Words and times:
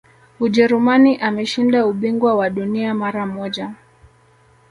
ujerumani 0.39 1.17
ameshinda 1.17 1.85
ubingwa 1.85 2.35
wa 2.35 2.49
dunia 2.49 2.93
mara 2.93 3.25
moja 3.25 3.71